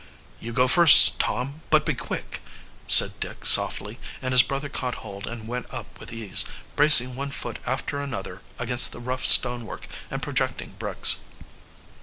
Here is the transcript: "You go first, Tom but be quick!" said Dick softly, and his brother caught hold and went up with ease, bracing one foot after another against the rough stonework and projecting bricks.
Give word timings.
"You 0.39 0.51
go 0.51 0.67
first, 0.67 1.19
Tom 1.19 1.61
but 1.69 1.85
be 1.85 1.93
quick!" 1.93 2.41
said 2.87 3.19
Dick 3.19 3.45
softly, 3.45 3.99
and 4.19 4.31
his 4.31 4.41
brother 4.41 4.67
caught 4.67 4.95
hold 5.05 5.27
and 5.27 5.47
went 5.47 5.71
up 5.71 5.99
with 5.99 6.11
ease, 6.11 6.43
bracing 6.75 7.15
one 7.15 7.29
foot 7.29 7.59
after 7.67 8.01
another 8.01 8.41
against 8.57 8.93
the 8.93 8.99
rough 8.99 9.27
stonework 9.27 9.87
and 10.09 10.23
projecting 10.23 10.71
bricks. 10.79 11.17